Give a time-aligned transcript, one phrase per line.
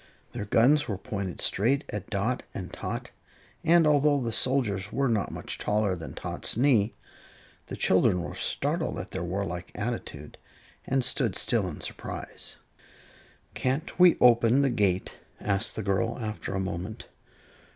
[0.31, 3.11] Their guns were pointed straight at Dot and Tot,
[3.63, 6.95] and although the soldiers were not much taller than Tot's knee,
[7.67, 10.39] the children were startled at their warlike attitude
[10.87, 12.57] and stood still in surprise.
[13.53, 17.07] "Can't we open the gate?" asked the girl, after a moment.